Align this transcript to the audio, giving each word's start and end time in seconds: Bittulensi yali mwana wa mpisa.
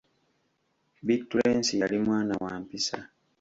Bittulensi 1.05 1.73
yali 1.81 1.97
mwana 2.05 2.33
wa 2.43 2.53
mpisa. 2.61 2.99